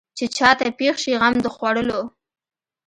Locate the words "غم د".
1.21-1.47